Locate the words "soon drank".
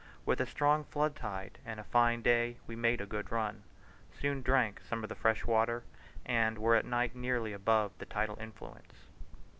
4.19-4.79